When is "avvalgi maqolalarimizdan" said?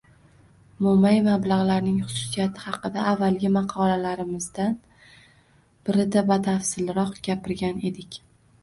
3.11-4.75